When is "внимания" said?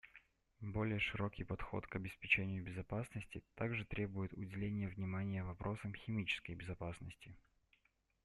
4.87-5.43